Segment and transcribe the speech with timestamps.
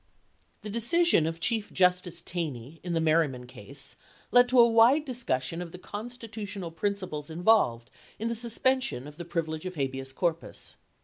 [0.63, 3.97] fT^HE decision of Chief Justice Taney iu the I MeiTjTnan case
[4.31, 6.01] led to a wide discussion of the 1861.
[6.01, 10.75] constitutional principles involved in the suspension of the privilege of habeas corpus.